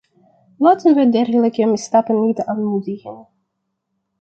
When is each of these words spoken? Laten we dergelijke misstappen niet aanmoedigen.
Laten 0.57 0.95
we 0.95 1.09
dergelijke 1.09 1.65
misstappen 1.65 2.25
niet 2.25 2.41
aanmoedigen. 2.45 3.27